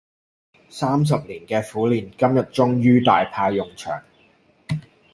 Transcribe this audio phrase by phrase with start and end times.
[0.67, 4.01] 三十年嘅苦練，今日終於大派用場